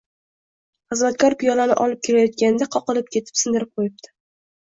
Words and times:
Xizmatkor 0.93 1.33
piyolani 1.43 1.75
olib 1.83 2.01
kelayotganda 2.09 2.67
qoqilib 2.77 3.11
ketib 3.17 3.39
sindirib 3.43 3.73
qo‘yibdi 3.81 4.13